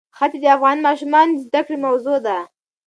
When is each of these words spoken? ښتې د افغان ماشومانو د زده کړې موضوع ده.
ښتې 0.17 0.37
د 0.41 0.45
افغان 0.55 0.77
ماشومانو 0.87 1.31
د 1.37 1.41
زده 1.45 1.61
کړې 1.65 1.77
موضوع 1.85 2.17
ده. 2.27 2.37